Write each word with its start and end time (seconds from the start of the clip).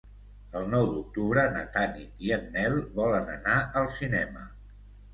El 0.59 0.63
nou 0.71 0.87
d'octubre 0.93 1.43
na 1.59 1.61
Tanit 1.77 2.25
i 2.31 2.35
en 2.41 2.51
Nel 2.57 2.81
volen 2.99 3.33
anar 3.39 3.63
al 3.83 3.91
cinema. 4.03 4.53